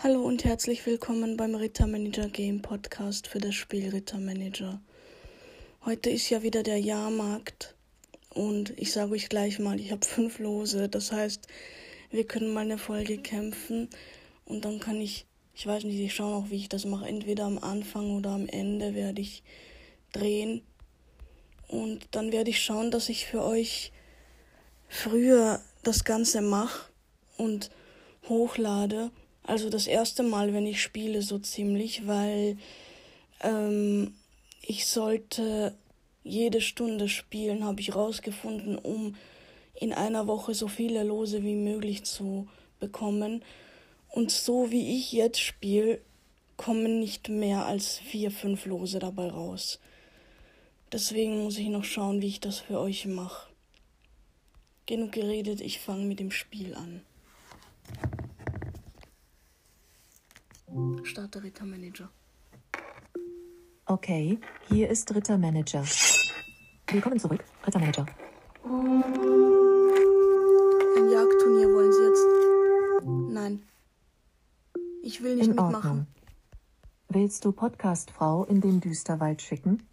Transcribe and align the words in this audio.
Hallo 0.00 0.22
und 0.22 0.44
herzlich 0.44 0.86
willkommen 0.86 1.36
beim 1.36 1.56
Rittermanager 1.56 2.28
Game 2.28 2.62
Podcast 2.62 3.26
für 3.26 3.40
das 3.40 3.56
Spiel 3.56 3.88
Rittermanager. 3.88 4.80
Heute 5.84 6.10
ist 6.10 6.30
ja 6.30 6.44
wieder 6.44 6.62
der 6.62 6.78
Jahrmarkt 6.78 7.74
und 8.32 8.78
ich 8.78 8.92
sage 8.92 9.14
euch 9.14 9.28
gleich 9.28 9.58
mal, 9.58 9.80
ich 9.80 9.90
habe 9.90 10.06
fünf 10.06 10.38
Lose. 10.38 10.88
Das 10.88 11.10
heißt, 11.10 11.48
wir 12.12 12.24
können 12.28 12.52
mal 12.52 12.60
eine 12.60 12.78
Folge 12.78 13.18
kämpfen 13.18 13.88
und 14.44 14.64
dann 14.64 14.78
kann 14.78 15.00
ich, 15.00 15.26
ich 15.52 15.66
weiß 15.66 15.82
nicht, 15.82 15.98
ich 15.98 16.14
schaue 16.14 16.36
auch, 16.36 16.50
wie 16.50 16.58
ich 16.58 16.68
das 16.68 16.84
mache. 16.84 17.08
Entweder 17.08 17.46
am 17.46 17.58
Anfang 17.58 18.12
oder 18.12 18.30
am 18.30 18.46
Ende 18.46 18.94
werde 18.94 19.20
ich 19.20 19.42
drehen 20.12 20.62
und 21.66 22.06
dann 22.12 22.30
werde 22.30 22.50
ich 22.50 22.62
schauen, 22.62 22.92
dass 22.92 23.08
ich 23.08 23.26
für 23.26 23.42
euch 23.42 23.90
früher 24.86 25.60
das 25.82 26.04
Ganze 26.04 26.40
mache 26.40 26.88
und 27.36 27.72
hochlade 28.28 29.10
also 29.48 29.70
das 29.70 29.86
erste 29.86 30.22
Mal, 30.22 30.52
wenn 30.52 30.66
ich 30.66 30.82
spiele, 30.82 31.22
so 31.22 31.38
ziemlich, 31.38 32.06
weil 32.06 32.58
ähm, 33.40 34.14
ich 34.60 34.86
sollte 34.86 35.74
jede 36.22 36.60
Stunde 36.60 37.08
spielen, 37.08 37.64
habe 37.64 37.80
ich 37.80 37.94
rausgefunden, 37.94 38.76
um 38.76 39.16
in 39.74 39.94
einer 39.94 40.26
Woche 40.26 40.52
so 40.52 40.68
viele 40.68 41.02
Lose 41.02 41.42
wie 41.44 41.54
möglich 41.54 42.04
zu 42.04 42.46
bekommen. 42.78 43.42
Und 44.10 44.30
so 44.30 44.70
wie 44.70 44.98
ich 44.98 45.12
jetzt 45.12 45.40
spiele, 45.40 46.02
kommen 46.58 47.00
nicht 47.00 47.30
mehr 47.30 47.64
als 47.64 48.00
vier, 48.00 48.30
fünf 48.30 48.66
Lose 48.66 48.98
dabei 48.98 49.30
raus. 49.30 49.80
Deswegen 50.92 51.42
muss 51.42 51.56
ich 51.56 51.68
noch 51.68 51.84
schauen, 51.84 52.20
wie 52.20 52.28
ich 52.28 52.40
das 52.40 52.58
für 52.58 52.78
euch 52.78 53.06
mache. 53.06 53.48
Genug 54.84 55.12
geredet, 55.12 55.62
ich 55.62 55.80
fange 55.80 56.04
mit 56.04 56.20
dem 56.20 56.32
Spiel 56.32 56.74
an. 56.74 57.00
Starte 61.04 61.42
Rittermanager. 61.42 62.10
Okay, 63.86 64.38
hier 64.68 64.88
ist 64.90 65.14
Rittermanager. 65.14 65.82
Willkommen 66.90 67.18
zurück, 67.18 67.42
Rittermanager. 67.66 68.04
Ein 68.64 69.02
Jagdturnier 71.10 71.68
wollen 71.68 71.92
Sie 71.92 72.02
jetzt? 72.04 72.26
Nein. 73.32 73.62
Ich 75.02 75.22
will 75.22 75.36
nicht 75.36 75.46
In 75.46 75.54
mitmachen. 75.54 75.74
Ordnung. 75.74 76.06
Willst 77.08 77.44
du 77.46 77.52
Podcastfrau 77.52 78.44
in 78.44 78.60
den 78.60 78.80
Düsterwald 78.80 79.40
schicken? 79.40 79.88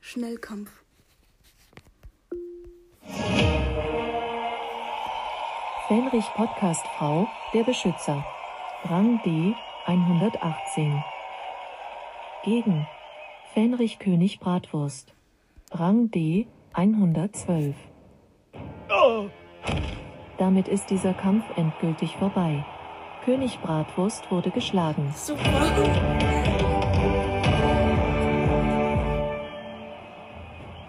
Schnellkampf. 0.00 0.82
Fähnrich 5.86 6.24
Podcastfrau, 6.34 7.28
der 7.52 7.62
Beschützer. 7.62 8.24
Rang 8.86 9.18
D 9.24 9.54
118. 9.86 11.02
Gegen 12.44 12.86
Fähnrich 13.54 13.98
König 13.98 14.40
Bratwurst. 14.40 15.14
Rang 15.70 16.10
D 16.10 16.46
112. 16.74 17.74
Damit 20.36 20.68
ist 20.68 20.90
dieser 20.90 21.14
Kampf 21.14 21.44
endgültig 21.56 22.14
vorbei. 22.18 22.62
König 23.24 23.58
Bratwurst 23.60 24.30
wurde 24.30 24.50
geschlagen. 24.50 25.10
Super. 25.16 25.40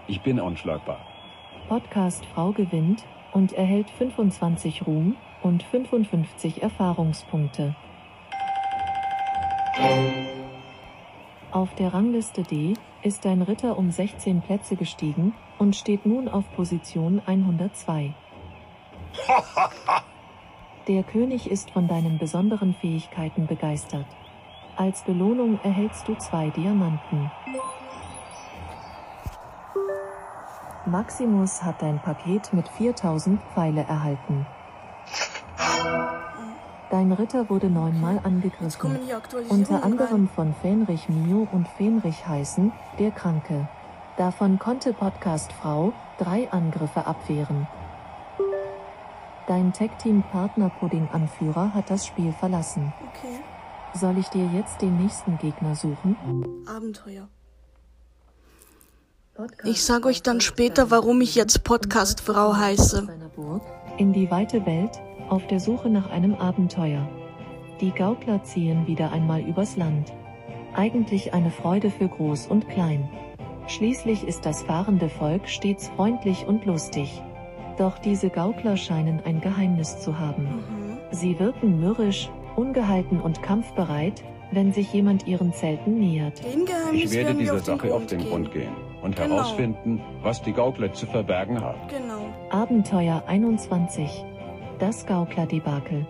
Ich 0.06 0.20
bin 0.20 0.38
unschlagbar. 0.38 1.00
Podcastfrau 1.70 2.52
gewinnt 2.52 3.06
und 3.32 3.54
erhält 3.54 3.88
25 3.88 4.86
Ruhm 4.86 5.16
und 5.42 5.62
55 5.62 6.62
Erfahrungspunkte. 6.62 7.74
Auf 11.52 11.74
der 11.74 11.92
Rangliste 11.92 12.42
D 12.42 12.74
ist 13.02 13.24
dein 13.24 13.42
Ritter 13.42 13.78
um 13.78 13.90
16 13.90 14.42
Plätze 14.42 14.76
gestiegen 14.76 15.34
und 15.58 15.76
steht 15.76 16.06
nun 16.06 16.28
auf 16.28 16.44
Position 16.54 17.20
102. 17.24 18.14
Der 20.88 21.02
König 21.02 21.50
ist 21.50 21.70
von 21.70 21.88
deinen 21.88 22.18
besonderen 22.18 22.74
Fähigkeiten 22.74 23.46
begeistert. 23.46 24.06
Als 24.76 25.02
Belohnung 25.02 25.58
erhältst 25.62 26.06
du 26.06 26.14
zwei 26.14 26.50
Diamanten. 26.50 27.30
Maximus 30.86 31.62
hat 31.62 31.82
dein 31.82 32.00
Paket 32.00 32.52
mit 32.52 32.68
4000 32.68 33.40
Pfeile 33.54 33.80
erhalten. 33.82 34.46
Dein 36.90 37.10
Ritter 37.10 37.50
wurde 37.50 37.68
neunmal 37.68 38.20
angegriffen. 38.22 38.98
Unter 39.48 39.82
anderem 39.82 40.28
von 40.28 40.54
Fähnrich 40.54 41.08
Mio 41.08 41.48
und 41.50 41.66
Fähnrich 41.68 42.26
Heißen, 42.26 42.72
der 42.98 43.10
Kranke. 43.10 43.68
Davon 44.16 44.58
konnte 44.58 44.92
Podcastfrau 44.92 45.92
drei 46.18 46.50
Angriffe 46.50 47.06
abwehren. 47.06 47.66
Dein 49.46 49.72
Tag-Team-Partner 49.72 50.70
Pudding-Anführer 50.80 51.74
hat 51.74 51.90
das 51.90 52.06
Spiel 52.06 52.32
verlassen. 52.32 52.92
Okay. 53.08 53.40
Soll 53.94 54.18
ich 54.18 54.28
dir 54.28 54.46
jetzt 54.46 54.80
den 54.80 54.96
nächsten 54.96 55.38
Gegner 55.38 55.74
suchen? 55.74 56.16
Abenteuer. 56.66 57.28
Ich 59.64 59.84
sag 59.84 60.06
euch 60.06 60.22
dann 60.22 60.40
später, 60.40 60.90
warum 60.90 61.20
ich 61.20 61.34
jetzt 61.34 61.62
Podcastfrau 61.62 62.56
heiße. 62.56 63.04
Seiner 63.04 63.28
Burg 63.28 63.62
In 63.98 64.12
die 64.12 64.30
weite 64.30 64.64
Welt, 64.64 64.98
auf 65.30 65.46
der 65.46 65.60
Suche 65.60 65.90
nach 65.90 66.10
einem 66.10 66.34
Abenteuer. 66.34 67.08
Die 67.80 67.90
Gaukler 67.90 68.42
ziehen 68.42 68.86
wieder 68.86 69.12
einmal 69.12 69.40
übers 69.40 69.76
Land. 69.76 70.12
Eigentlich 70.74 71.34
eine 71.34 71.50
Freude 71.50 71.90
für 71.90 72.08
Groß 72.08 72.46
und 72.46 72.68
Klein. 72.68 73.08
Schließlich 73.66 74.26
ist 74.26 74.46
das 74.46 74.62
fahrende 74.62 75.08
Volk 75.08 75.48
stets 75.48 75.88
freundlich 75.88 76.46
und 76.46 76.64
lustig. 76.64 77.22
Doch 77.78 77.98
diese 77.98 78.30
Gaukler 78.30 78.76
scheinen 78.76 79.20
ein 79.24 79.40
Geheimnis 79.40 79.98
zu 80.00 80.18
haben. 80.18 80.44
Mhm. 80.44 80.96
Sie 81.10 81.38
wirken 81.38 81.80
mürrisch, 81.80 82.30
ungehalten 82.56 83.20
und 83.20 83.42
kampfbereit, 83.42 84.24
wenn 84.52 84.72
sich 84.72 84.92
jemand 84.92 85.26
ihren 85.26 85.52
Zelten 85.52 85.98
nähert. 85.98 86.40
Ich 86.92 87.12
werde 87.12 87.34
dieser 87.34 87.58
Sache 87.58 87.92
auf 87.92 88.06
den. 88.06 88.20
Grund 88.20 88.52
gehen 88.52 88.72
und 89.02 89.16
Genau. 89.16 89.34
herausfinden, 89.36 90.00
was 90.22 90.40
die 90.42 90.52
Gaukler 90.52 90.92
zu 90.92 91.06
verbergen 91.06 91.60
haben. 91.60 91.78
Genau. 91.88 92.26
Abenteuer 92.50 93.24
21. 93.26 94.24
Das 94.78 95.06
Gaukler-Debakel. 95.06 96.06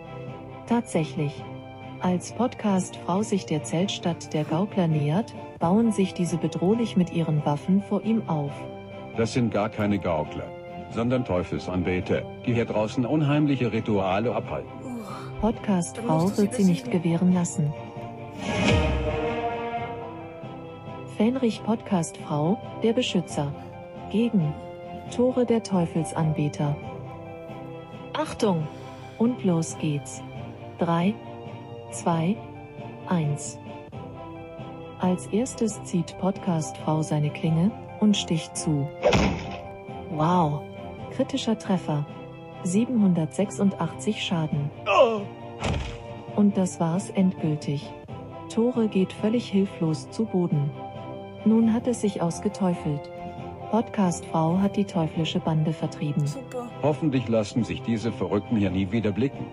Tatsächlich. 0.66 1.32
Als 2.00 2.32
Podcast-Frau 2.32 3.22
sich 3.22 3.47
der 3.47 3.62
Zeltstadt 3.62 4.34
der 4.34 4.43
Gaukler 4.43 4.88
nähert, 4.88 5.34
bauen 5.60 5.93
sich 5.93 6.15
diese 6.15 6.37
bedrohlich 6.37 6.97
mit 6.97 7.12
ihren 7.12 7.47
Waffen 7.47 7.81
vor 7.81 8.03
ihm 8.03 8.28
auf. 8.28 8.50
Das 9.16 9.32
sind 9.32 9.54
gar 9.54 9.69
keine 9.69 10.00
Gaukler, 10.00 10.50
sondern 10.91 11.25
Teufelsanbeter, 11.25 12.22
die 12.44 12.54
hier 12.54 12.65
draußen 12.65 13.06
unheimliche 13.06 13.72
Rituale 13.72 14.34
abhalten. 14.34 14.71
Podcast-Frau 15.41 16.37
wird 16.37 16.54
sie 16.54 16.65
nicht 16.65 16.91
gewähren 16.91 17.33
lassen. 17.33 17.72
Fähnrich 21.16 21.62
Podcast-Frau, 21.62 22.59
der 22.83 22.94
Beschützer. 22.94 23.54
Gegen 24.10 24.53
Tore 25.15 25.47
der 25.47 25.62
Teufelsanbeter. 25.62 26.77
Achtung! 28.19 28.66
Und 29.19 29.44
los 29.44 29.77
geht's. 29.78 30.22
3, 30.78 31.15
2, 31.91 32.34
1. 33.09 33.59
Als 34.99 35.27
erstes 35.27 35.84
zieht 35.84 36.16
Podcast-Frau 36.19 37.03
seine 37.03 37.28
Klinge 37.28 37.71
und 38.00 38.16
sticht 38.16 38.56
zu. 38.56 38.88
Wow! 40.12 40.62
Kritischer 41.10 41.59
Treffer. 41.59 42.06
786 42.62 44.25
Schaden. 44.25 44.71
Und 46.36 46.57
das 46.57 46.80
war's 46.80 47.10
endgültig. 47.10 47.86
Tore 48.48 48.89
geht 48.89 49.12
völlig 49.12 49.47
hilflos 49.47 50.10
zu 50.10 50.24
Boden. 50.24 50.71
Nun 51.45 51.74
hat 51.74 51.86
es 51.86 52.01
sich 52.01 52.22
ausgeteufelt. 52.22 53.10
Podcastfrau 53.71 54.59
hat 54.59 54.77
die 54.77 54.86
teuflische 54.86 55.39
Bande 55.41 55.74
vertrieben. 55.74 56.27
super. 56.27 56.66
Hoffentlich 56.86 57.27
lassen 57.27 57.65
sich 57.65 57.83
diese 57.83 58.12
Verrückten 58.12 58.59
hier 58.59 58.71
nie 58.71 58.92
wieder 58.92 59.10
blicken. 59.10 59.44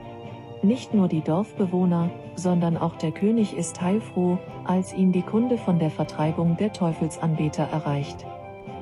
Nicht 0.61 0.93
nur 0.93 1.07
die 1.07 1.21
Dorfbewohner, 1.21 2.11
sondern 2.35 2.77
auch 2.77 2.95
der 2.95 3.11
König 3.11 3.57
ist 3.57 3.81
heilfroh, 3.81 4.37
als 4.65 4.93
ihn 4.93 5.11
die 5.11 5.23
Kunde 5.23 5.57
von 5.57 5.79
der 5.79 5.89
Vertreibung 5.89 6.57
der 6.57 6.71
Teufelsanbeter 6.73 7.63
erreicht. 7.63 8.23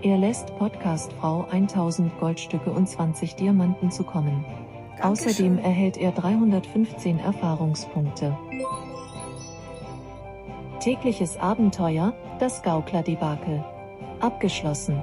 Er 0.01 0.18
lässt 0.18 0.53
Podcastfrau 0.57 1.48
1000 1.50 2.19
Goldstücke 2.19 2.71
und 2.71 2.89
20 2.89 3.36
Diamanten 3.36 3.89
zukommen. 3.89 4.44
Außerdem 5.01 5.57
erhält 5.57 5.95
er 5.95 6.12
315 6.12 7.19
Erfahrungspunkte. 7.19 8.38
Tägliches 10.81 11.38
Abenteuer, 11.38 12.13
das 12.39 12.63
Gaukler-Debakel. 12.63 13.63
Abgeschlossen. 14.19 15.01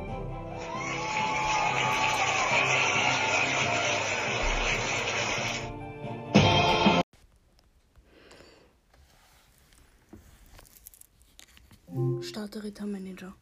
Starte 12.49 12.65
Rittermanager. 12.65 13.35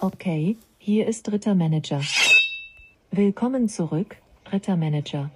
Okay, 0.00 0.56
hier 0.78 1.06
ist 1.06 1.30
Rittermanager. 1.30 2.00
Willkommen 3.10 3.68
zurück, 3.68 4.16
Rittermanager. 4.50 5.30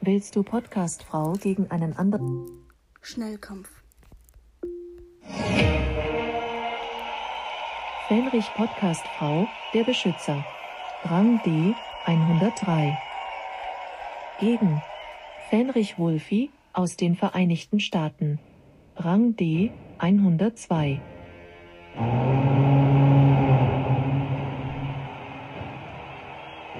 Willst 0.00 0.34
du 0.34 0.42
Podcastfrau 0.42 1.34
gegen 1.34 1.70
einen 1.70 1.92
anderen? 1.92 2.48
Schnellkampf. 3.02 3.70
Fähnrich 8.08 8.46
Podcastfrau, 8.56 9.46
der 9.74 9.84
Beschützer. 9.84 10.44
Rang 11.04 11.40
D, 11.44 11.72
103. 12.06 12.98
Gegen 14.40 14.82
Fähnrich 15.50 15.98
Wulfi, 15.98 16.50
aus 16.72 16.96
den 16.96 17.14
Vereinigten 17.14 17.78
Staaten. 17.78 18.40
Rang 18.96 19.36
D, 19.36 19.70
102. 19.98 21.00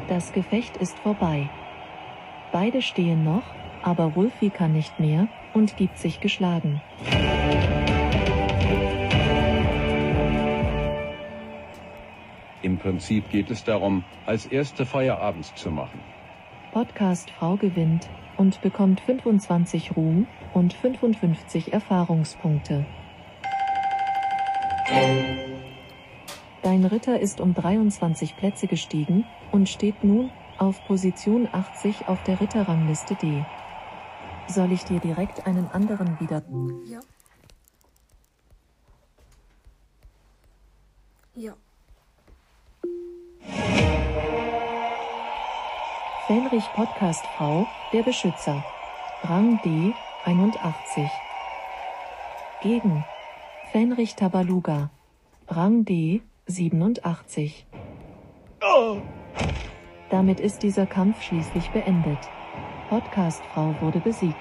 Das 0.08 0.32
Gefecht 0.32 0.76
ist 0.78 0.98
vorbei. 0.98 1.48
Beide 2.50 2.80
stehen 2.80 3.24
noch, 3.24 3.42
aber 3.82 4.16
Wulfi 4.16 4.50
kann 4.50 4.72
nicht 4.72 4.98
mehr 4.98 5.28
und 5.54 5.76
gibt 5.76 5.98
sich 5.98 6.20
geschlagen. 6.20 6.80
Im 12.62 12.78
Prinzip 12.78 13.30
geht 13.30 13.50
es 13.50 13.64
darum, 13.64 14.04
als 14.26 14.46
erste 14.46 14.84
Feierabend 14.84 15.46
zu 15.56 15.70
machen. 15.70 16.00
Podcast 16.72 17.30
Frau 17.30 17.56
gewinnt 17.56 18.08
und 18.36 18.60
bekommt 18.60 19.00
25 19.00 19.96
Ruhm 19.96 20.26
und 20.54 20.72
55 20.72 21.72
Erfahrungspunkte. 21.72 22.84
Dein 26.62 26.84
Ritter 26.84 27.20
ist 27.20 27.40
um 27.40 27.54
23 27.54 28.36
Plätze 28.36 28.66
gestiegen 28.66 29.24
und 29.52 29.68
steht 29.68 30.04
nun 30.04 30.30
auf 30.58 30.84
Position 30.86 31.48
80 31.50 32.08
auf 32.08 32.22
der 32.24 32.40
Ritterrangliste 32.40 33.14
D. 33.14 33.44
Soll 34.48 34.72
ich 34.72 34.84
dir 34.84 35.00
direkt 35.00 35.46
einen 35.46 35.68
anderen 35.68 36.18
wieder... 36.20 36.42
Ja. 36.86 37.00
Ja. 41.34 41.54
Fähnrich 46.26 46.64
Podcast 46.74 47.24
V, 47.36 47.66
der 47.92 48.02
Beschützer. 48.02 48.64
Rang 49.22 49.60
D, 49.64 49.92
81. 50.24 51.08
Gegen 52.62 53.04
Fähnrich 53.72 54.14
Tabaluga. 54.14 54.90
Rang 55.46 55.84
D, 55.84 56.22
87. 56.46 57.66
Damit 60.08 60.40
ist 60.40 60.62
dieser 60.62 60.86
Kampf 60.86 61.20
schließlich 61.20 61.68
beendet. 61.70 62.18
Podcastfrau 62.88 63.74
wurde 63.82 64.00
besiegt. 64.00 64.34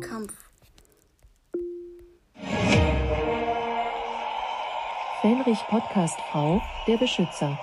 Kampf. 0.00 0.32
Fähnrich 5.20 5.58
Podcastfrau, 5.68 6.62
der 6.86 6.96
Beschützer. 6.96 7.58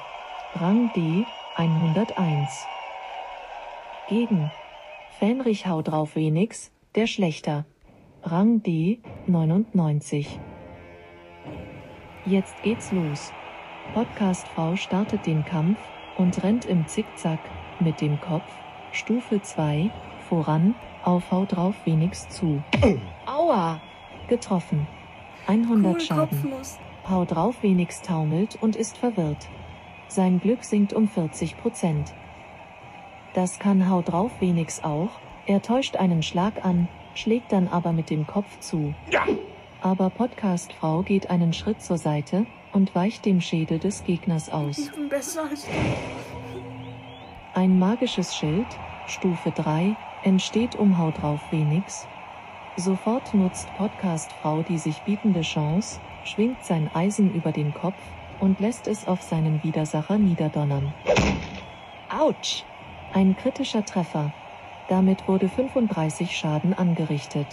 Rang 0.53 0.91
D, 0.93 1.25
101. 1.55 2.67
Gegen 4.07 4.51
Fähnrich 5.17 5.65
Hau 5.65 5.81
drauf 5.81 6.11
Phoenix, 6.11 6.71
der 6.95 7.07
Schlechter. 7.07 7.65
Rang 8.23 8.61
D, 8.63 8.99
99. 9.25 10.39
Jetzt 12.25 12.61
geht's 12.63 12.91
los. 12.91 13.31
Podcastfrau 13.93 14.75
startet 14.75 15.25
den 15.25 15.45
Kampf 15.45 15.79
und 16.17 16.43
rennt 16.43 16.65
im 16.65 16.85
Zickzack 16.87 17.39
mit 17.79 18.01
dem 18.01 18.19
Kopf, 18.19 18.51
Stufe 18.91 19.41
2, 19.41 19.89
voran, 20.27 20.75
auf 21.03 21.31
Hau 21.31 21.45
drauf 21.45 21.75
Phoenix 21.83 22.27
zu. 22.29 22.61
Aua! 23.25 23.81
Getroffen. 24.27 24.85
100 25.47 25.93
Cool, 25.93 25.99
Schaden. 26.01 26.41
Kopfnuss. 26.41 26.77
Hau 27.09 27.25
drauf 27.25 27.55
Phoenix 27.55 28.01
taumelt 28.01 28.57
und 28.61 28.75
ist 28.75 28.97
verwirrt. 28.97 29.47
Sein 30.07 30.41
Glück 30.41 30.63
sinkt 30.63 30.91
um 30.93 31.07
40 31.07 31.57
Prozent. 31.57 32.13
Das 33.33 33.59
kann 33.59 33.89
Hau 33.89 34.01
drauf 34.01 34.31
Phoenix 34.39 34.83
auch, 34.83 35.09
er 35.45 35.61
täuscht 35.61 35.95
einen 35.95 36.23
Schlag 36.23 36.63
an, 36.63 36.87
schlägt 37.13 37.51
dann 37.51 37.67
aber 37.67 37.91
mit 37.91 38.09
dem 38.09 38.27
Kopf 38.27 38.59
zu. 38.59 38.93
Aber 39.81 40.09
Podcastfrau 40.09 41.01
geht 41.01 41.29
einen 41.29 41.53
Schritt 41.53 41.81
zur 41.81 41.97
Seite 41.97 42.45
und 42.71 42.93
weicht 42.95 43.25
dem 43.25 43.41
Schädel 43.41 43.79
des 43.79 44.03
Gegners 44.03 44.49
aus. 44.49 44.77
Ich 44.77 44.91
bin 44.91 45.09
besser 45.09 45.43
als 45.49 45.65
du. 45.65 45.71
Ein 47.53 47.79
magisches 47.79 48.35
Schild, 48.35 48.67
Stufe 49.07 49.51
3, 49.51 49.95
entsteht 50.23 50.75
um 50.75 50.97
Hau 50.97 51.11
drauf 51.11 51.41
Phoenix. 51.49 52.07
Sofort 52.77 53.33
nutzt 53.33 53.67
Podcastfrau 53.75 54.63
die 54.63 54.77
sich 54.77 55.01
bietende 55.01 55.41
Chance, 55.41 55.99
schwingt 56.23 56.63
sein 56.63 56.89
Eisen 56.93 57.33
über 57.33 57.51
den 57.51 57.73
Kopf 57.73 57.97
und 58.39 58.59
lässt 58.59 58.87
es 58.87 59.07
auf 59.07 59.21
seinen 59.21 59.61
Widersacher 59.63 60.17
niederdonnern. 60.17 60.93
Autsch! 62.09 62.63
Ein 63.13 63.35
kritischer 63.35 63.83
Treffer. 63.83 64.31
Damit 64.91 65.25
wurde 65.25 65.47
35 65.47 66.35
Schaden 66.35 66.73
angerichtet. 66.73 67.47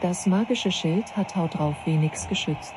Das 0.00 0.26
magische 0.26 0.72
Schild 0.72 1.16
hat 1.16 1.36
Hau 1.36 1.46
drauf 1.46 1.76
Phoenix 1.84 2.26
geschützt. 2.26 2.74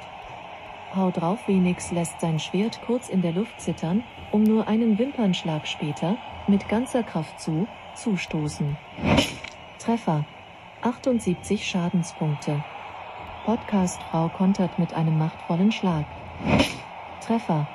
Hau 0.95 1.09
drauf 1.09 1.39
Phoenix 1.47 1.89
lässt 1.91 2.21
sein 2.21 2.37
Schwert 2.37 2.79
kurz 2.85 3.09
in 3.09 3.23
der 3.23 3.31
Luft 3.31 3.59
zittern, 3.59 4.03
um 4.31 4.43
nur 4.43 4.67
einen 4.67 4.99
Wimpernschlag 4.99 5.67
später, 5.67 6.15
mit 6.45 6.69
ganzer 6.69 7.01
Kraft 7.01 7.39
zu, 7.39 7.67
zustoßen. 7.95 8.77
Treffer. 9.79 10.25
78 10.83 11.67
Schadenspunkte. 11.67 12.63
Podcastfrau 13.45 14.29
kontert 14.29 14.77
mit 14.77 14.93
einem 14.93 15.17
machtvollen 15.17 15.71
Schlag. 15.71 16.05
Treffer. 17.25 17.67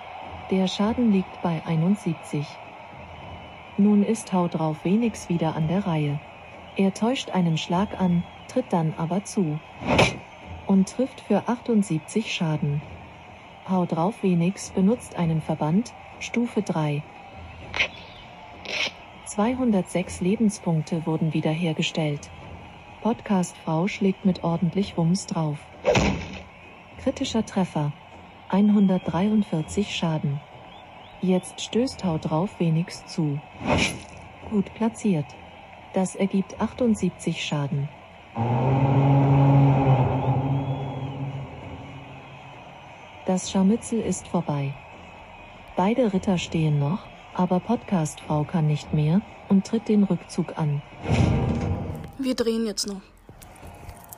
Der 0.52 0.68
Schaden 0.68 1.10
liegt 1.10 1.42
bei 1.42 1.60
71. 1.66 2.46
Nun 3.78 4.02
ist 4.02 4.32
Hau 4.32 4.48
drauf 4.48 4.78
Phoenix 4.82 5.30
wieder 5.30 5.56
an 5.56 5.66
der 5.66 5.86
Reihe. 5.86 6.20
Er 6.76 6.92
täuscht 6.92 7.30
einen 7.30 7.56
Schlag 7.56 7.98
an, 7.98 8.22
tritt 8.48 8.66
dann 8.70 8.92
aber 8.98 9.24
zu. 9.24 9.58
Und 10.66 10.90
trifft 10.90 11.22
für 11.22 11.48
78 11.48 12.32
Schaden. 12.32 12.82
Hau 13.68 13.86
drauf 13.86 14.16
Phoenix 14.16 14.70
benutzt 14.70 15.16
einen 15.16 15.40
Verband, 15.40 15.94
Stufe 16.20 16.60
3. 16.60 17.02
206 19.24 20.20
Lebenspunkte 20.20 21.06
wurden 21.06 21.32
wiederhergestellt. 21.32 22.28
Podcastfrau 23.00 23.88
schlägt 23.88 24.26
mit 24.26 24.44
ordentlich 24.44 24.98
Wumms 24.98 25.26
drauf. 25.26 25.58
Kritischer 26.98 27.46
Treffer. 27.46 27.92
143 28.50 29.96
Schaden. 29.96 30.40
Jetzt 31.24 31.60
stößt 31.60 32.02
Hau 32.02 32.18
drauf 32.18 32.50
Phoenix 32.58 33.06
zu. 33.06 33.40
Gut 34.50 34.74
platziert. 34.74 35.26
Das 35.94 36.16
ergibt 36.16 36.60
78 36.60 37.44
Schaden. 37.44 37.88
Das 43.24 43.52
Scharmützel 43.52 44.00
ist 44.00 44.26
vorbei. 44.26 44.74
Beide 45.76 46.12
Ritter 46.12 46.38
stehen 46.38 46.80
noch, 46.80 47.06
aber 47.34 47.60
Podcastfrau 47.60 48.42
kann 48.42 48.66
nicht 48.66 48.92
mehr 48.92 49.22
und 49.48 49.64
tritt 49.64 49.88
den 49.88 50.02
Rückzug 50.02 50.58
an. 50.58 50.82
Wir 52.18 52.34
drehen 52.34 52.66
jetzt 52.66 52.88
noch. 52.88 53.00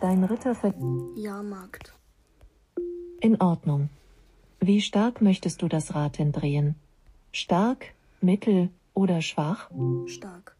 Dein 0.00 0.24
Ritter 0.24 0.54
ver... 0.54 0.72
Jahrmarkt. 1.16 1.94
In 3.20 3.38
Ordnung. 3.42 3.90
Wie 4.58 4.80
stark 4.80 5.20
möchtest 5.20 5.60
du 5.60 5.68
das 5.68 5.94
Rad 5.94 6.18
drehen? 6.18 6.76
Stark, 7.36 7.94
mittel 8.20 8.70
oder 8.94 9.20
schwach? 9.20 9.68
Stark. 10.06 10.56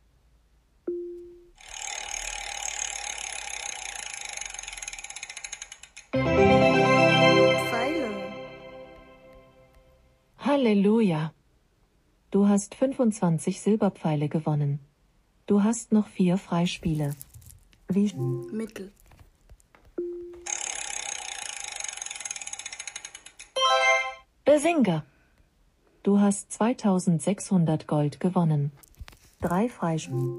Pfeile. 6.10 8.10
Halleluja! 10.40 11.32
Du 12.32 12.48
hast 12.48 12.74
25 12.74 13.60
Silberpfeile 13.60 14.28
gewonnen. 14.28 14.80
Du 15.46 15.62
hast 15.62 15.92
noch 15.92 16.08
vier 16.08 16.38
Freispiele. 16.38 17.14
Wie 17.86 18.12
Mittel. 18.50 18.90
Bazinga! 24.44 25.04
Du 26.04 26.20
hast 26.20 26.52
2600 26.52 27.86
Gold 27.86 28.20
gewonnen. 28.20 28.72
Drei 29.40 29.70
Freispiele. 29.70 30.38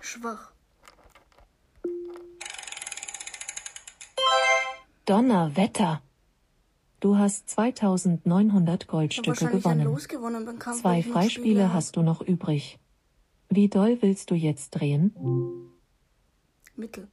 Schwach. 0.00 0.52
Donnerwetter! 5.04 6.00
Du 7.00 7.18
hast 7.18 7.50
2900 7.50 8.82
Ich 8.82 8.88
hab 8.88 8.90
Goldstücke 8.90 9.44
ein 9.44 9.52
gewonnen. 9.52 9.96
Gewonnen 10.08 10.46
Zwei 10.80 11.02
Freispiele 11.02 11.30
Spiele 11.44 11.72
hast 11.74 11.96
du 11.96 12.02
noch 12.02 12.22
übrig. 12.22 12.78
Wie 13.50 13.68
doll 13.68 13.98
willst 14.00 14.30
du 14.30 14.34
jetzt 14.34 14.70
drehen? 14.70 15.14
Mittel. 16.74 17.08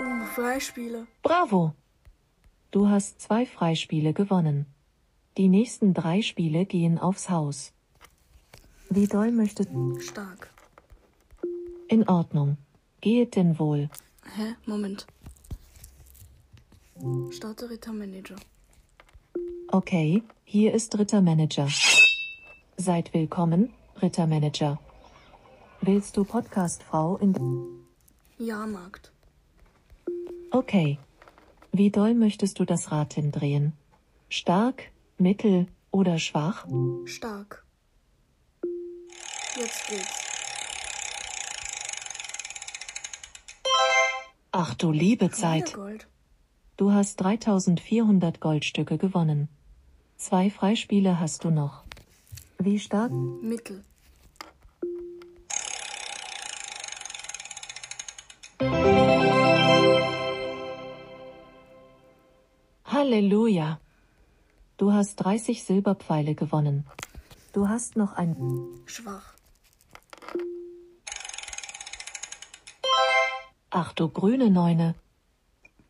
Uh, 0.00 0.24
Freispiele. 0.34 1.06
Bravo! 1.22 1.74
Du 2.70 2.88
hast 2.88 3.20
zwei 3.20 3.44
Freispiele 3.44 4.14
gewonnen. 4.14 4.64
Die 5.36 5.48
nächsten 5.48 5.92
drei 5.92 6.22
Spiele 6.22 6.64
gehen 6.64 6.98
aufs 6.98 7.28
Haus. 7.28 7.72
Wie 8.88 9.06
doll 9.06 9.30
möchtest 9.30 9.70
Stark. 9.98 10.50
In 11.88 12.08
Ordnung. 12.08 12.56
Gehet 13.02 13.36
denn 13.36 13.58
wohl. 13.58 13.90
Hä? 14.36 14.54
Moment. 14.64 15.06
Starte 17.30 17.68
Rittermanager. 17.68 18.36
Okay, 19.68 20.22
hier 20.44 20.72
ist 20.72 20.98
Rittermanager. 20.98 21.68
Seid 22.78 23.12
willkommen, 23.12 23.70
Rittermanager. 24.00 24.78
Willst 25.82 26.16
du 26.16 26.24
Podcastfrau 26.24 27.18
in... 27.18 27.34
Jahrmarkt. 28.38 29.12
Okay. 30.52 30.98
Wie 31.72 31.90
doll 31.90 32.14
möchtest 32.14 32.58
du 32.58 32.64
das 32.64 32.90
Rad 32.90 33.14
hindrehen? 33.14 33.72
Stark, 34.28 34.90
mittel 35.18 35.66
oder 35.92 36.18
schwach? 36.18 36.66
Stark. 37.04 37.64
Jetzt 39.56 39.88
geht's. 39.88 40.20
Ach 44.52 44.74
du 44.74 44.90
liebe 44.90 45.30
Zeit. 45.30 45.76
Du 46.76 46.92
hast 46.92 47.16
3400 47.20 48.40
Goldstücke 48.40 48.98
gewonnen. 48.98 49.48
Zwei 50.16 50.50
Freispiele 50.50 51.20
hast 51.20 51.44
du 51.44 51.50
noch. 51.50 51.84
Wie 52.58 52.80
stark? 52.80 53.12
Mittel. 53.12 53.84
Halleluja. 63.10 63.80
Du 64.76 64.92
hast 64.92 65.16
30 65.16 65.64
Silberpfeile 65.64 66.36
gewonnen. 66.36 66.86
Du 67.52 67.68
hast 67.68 67.96
noch 67.96 68.12
ein... 68.12 68.36
Schwach. 68.86 69.34
Ach 73.70 73.92
du 73.94 74.08
grüne 74.08 74.48
Neune. 74.48 74.94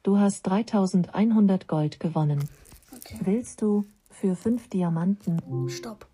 Du 0.03 0.17
hast 0.19 0.45
3100 0.45 1.69
Gold 1.69 2.01
gewonnen. 2.01 2.49
Okay. 2.97 3.19
Willst 3.21 3.61
du 3.61 3.85
für 4.11 4.35
fünf 4.35 4.71
Diamanten? 4.71 5.69
Stopp. 5.69 6.07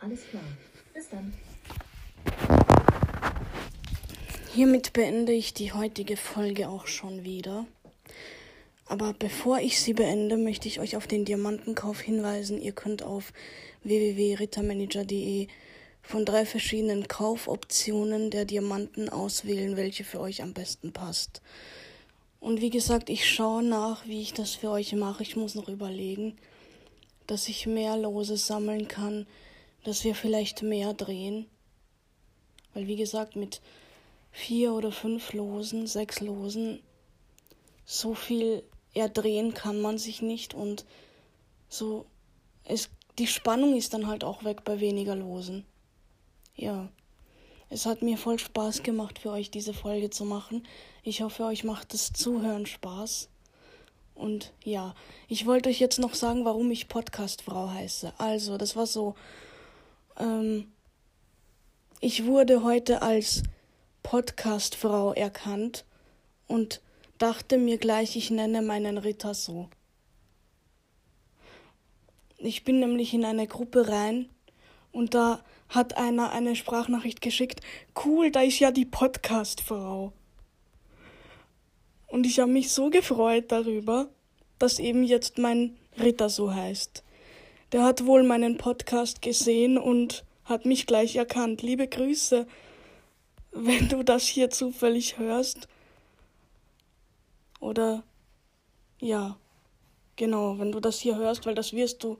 Alles 0.00 0.26
klar. 0.30 0.42
Bis 0.94 1.10
dann. 1.10 1.34
Hiermit 4.54 4.94
beende 4.94 5.32
ich 5.32 5.52
die 5.52 5.74
heutige 5.74 6.16
Folge 6.16 6.70
auch 6.70 6.86
schon 6.86 7.24
wieder. 7.24 7.66
Aber 8.86 9.14
bevor 9.14 9.58
ich 9.60 9.80
sie 9.80 9.94
beende, 9.94 10.36
möchte 10.36 10.68
ich 10.68 10.80
euch 10.80 10.96
auf 10.96 11.06
den 11.06 11.24
Diamantenkauf 11.24 12.00
hinweisen. 12.00 12.60
Ihr 12.60 12.72
könnt 12.72 13.02
auf 13.02 13.32
www.rittermanager.de 13.84 15.48
von 16.02 16.24
drei 16.24 16.44
verschiedenen 16.44 17.06
Kaufoptionen 17.06 18.30
der 18.30 18.44
Diamanten 18.44 19.08
auswählen, 19.08 19.76
welche 19.76 20.04
für 20.04 20.20
euch 20.20 20.42
am 20.42 20.52
besten 20.52 20.92
passt. 20.92 21.40
Und 22.40 22.60
wie 22.60 22.70
gesagt, 22.70 23.08
ich 23.08 23.28
schaue 23.28 23.62
nach, 23.62 24.04
wie 24.06 24.20
ich 24.20 24.32
das 24.32 24.56
für 24.56 24.70
euch 24.70 24.92
mache. 24.94 25.22
Ich 25.22 25.36
muss 25.36 25.54
noch 25.54 25.68
überlegen, 25.68 26.36
dass 27.28 27.48
ich 27.48 27.66
mehr 27.66 27.96
Lose 27.96 28.36
sammeln 28.36 28.88
kann, 28.88 29.26
dass 29.84 30.02
wir 30.02 30.16
vielleicht 30.16 30.62
mehr 30.62 30.92
drehen. 30.92 31.46
Weil 32.74 32.88
wie 32.88 32.96
gesagt, 32.96 33.36
mit 33.36 33.60
vier 34.32 34.72
oder 34.72 34.90
fünf 34.90 35.32
Losen, 35.32 35.86
sechs 35.86 36.20
Losen, 36.20 36.80
so 37.84 38.14
viel 38.14 38.64
erdrehen 38.94 39.54
kann 39.54 39.80
man 39.80 39.98
sich 39.98 40.22
nicht 40.22 40.54
und 40.54 40.84
so 41.68 42.06
es 42.64 42.90
die 43.18 43.26
Spannung 43.26 43.76
ist 43.76 43.92
dann 43.92 44.06
halt 44.06 44.24
auch 44.24 44.44
weg 44.44 44.64
bei 44.64 44.80
weniger 44.80 45.14
Losen. 45.14 45.64
Ja. 46.56 46.88
Es 47.68 47.86
hat 47.86 48.02
mir 48.02 48.18
voll 48.18 48.38
Spaß 48.38 48.82
gemacht 48.82 49.18
für 49.18 49.30
euch 49.30 49.50
diese 49.50 49.72
Folge 49.72 50.10
zu 50.10 50.24
machen. 50.24 50.66
Ich 51.02 51.22
hoffe, 51.22 51.44
euch 51.44 51.64
macht 51.64 51.94
das 51.94 52.12
Zuhören 52.12 52.66
Spaß. 52.66 53.28
Und 54.14 54.52
ja, 54.62 54.94
ich 55.26 55.46
wollte 55.46 55.70
euch 55.70 55.80
jetzt 55.80 55.98
noch 55.98 56.14
sagen, 56.14 56.44
warum 56.44 56.70
ich 56.70 56.88
Podcastfrau 56.88 57.70
heiße. 57.70 58.12
Also, 58.18 58.58
das 58.58 58.76
war 58.76 58.86
so. 58.86 59.14
Ähm, 60.18 60.70
ich 62.00 62.26
wurde 62.26 62.62
heute 62.62 63.00
als 63.00 63.42
Podcastfrau 64.02 65.14
erkannt 65.14 65.84
und 66.48 66.82
dachte 67.22 67.56
mir 67.56 67.78
gleich, 67.78 68.16
ich 68.16 68.32
nenne 68.32 68.62
meinen 68.62 68.98
Ritter 68.98 69.32
so. 69.32 69.68
Ich 72.38 72.64
bin 72.64 72.80
nämlich 72.80 73.14
in 73.14 73.24
eine 73.24 73.46
Gruppe 73.46 73.88
rein 73.88 74.28
und 74.90 75.14
da 75.14 75.44
hat 75.68 75.96
einer 75.96 76.32
eine 76.32 76.56
Sprachnachricht 76.56 77.20
geschickt. 77.20 77.60
Cool, 78.04 78.32
da 78.32 78.42
ist 78.42 78.58
ja 78.58 78.72
die 78.72 78.84
Podcastfrau. 78.84 80.12
Und 82.08 82.26
ich 82.26 82.40
habe 82.40 82.50
mich 82.50 82.72
so 82.72 82.90
gefreut 82.90 83.52
darüber, 83.52 84.08
dass 84.58 84.80
eben 84.80 85.04
jetzt 85.04 85.38
mein 85.38 85.76
Ritter 86.00 86.28
so 86.28 86.52
heißt. 86.52 87.04
Der 87.70 87.84
hat 87.84 88.04
wohl 88.04 88.24
meinen 88.24 88.56
Podcast 88.56 89.22
gesehen 89.22 89.78
und 89.78 90.24
hat 90.44 90.66
mich 90.66 90.86
gleich 90.86 91.14
erkannt. 91.14 91.62
Liebe 91.62 91.86
Grüße, 91.86 92.48
wenn 93.52 93.88
du 93.88 94.02
das 94.02 94.26
hier 94.26 94.50
zufällig 94.50 95.18
hörst. 95.18 95.68
Oder 97.62 98.02
ja, 98.98 99.36
genau, 100.16 100.58
wenn 100.58 100.72
du 100.72 100.80
das 100.80 100.98
hier 100.98 101.16
hörst, 101.16 101.46
weil 101.46 101.54
das 101.54 101.72
wirst 101.72 102.02
du, 102.02 102.18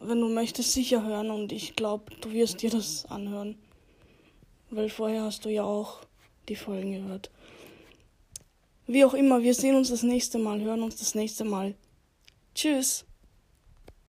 wenn 0.00 0.20
du 0.20 0.28
möchtest, 0.28 0.72
sicher 0.72 1.04
hören 1.04 1.30
und 1.30 1.52
ich 1.52 1.76
glaube, 1.76 2.12
du 2.20 2.32
wirst 2.32 2.60
dir 2.60 2.70
das 2.70 3.06
anhören. 3.06 3.56
Weil 4.70 4.90
vorher 4.90 5.22
hast 5.22 5.44
du 5.44 5.48
ja 5.48 5.62
auch 5.62 6.00
die 6.48 6.56
Folgen 6.56 6.90
gehört. 6.90 7.30
Wie 8.88 9.04
auch 9.04 9.14
immer, 9.14 9.42
wir 9.42 9.54
sehen 9.54 9.76
uns 9.76 9.90
das 9.90 10.02
nächste 10.02 10.38
Mal, 10.38 10.60
hören 10.60 10.82
uns 10.82 10.96
das 10.96 11.14
nächste 11.14 11.44
Mal. 11.44 11.76
Tschüss. 12.52 13.04